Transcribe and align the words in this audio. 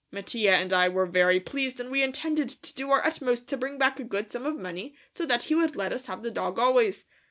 Mattia 0.09 0.53
and 0.55 0.73
I 0.73 0.89
were 0.89 1.05
very 1.05 1.39
pleased 1.39 1.79
and 1.79 1.91
we 1.91 2.01
intended 2.01 2.49
to 2.49 2.73
do 2.73 2.89
our 2.89 3.05
utmost 3.05 3.47
to 3.49 3.55
bring 3.55 3.77
back 3.77 3.99
a 3.99 4.03
good 4.03 4.31
sum 4.31 4.47
of 4.47 4.57
money 4.57 4.95
so 5.13 5.27
that 5.27 5.43
he 5.43 5.53
would 5.53 5.75
let 5.75 5.93
us 5.93 6.07
have 6.07 6.23
the 6.23 6.31
dog 6.31 6.57
always. 6.57 7.05